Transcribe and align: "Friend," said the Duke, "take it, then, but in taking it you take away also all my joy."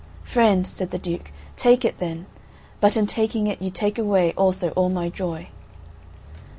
"Friend," 0.23 0.65
said 0.65 0.89
the 0.89 0.97
Duke, 0.97 1.29
"take 1.55 1.85
it, 1.85 1.99
then, 1.99 2.25
but 2.79 2.97
in 2.97 3.05
taking 3.05 3.45
it 3.45 3.61
you 3.61 3.69
take 3.69 3.99
away 3.99 4.33
also 4.33 4.71
all 4.71 4.89
my 4.89 5.09
joy." 5.09 5.49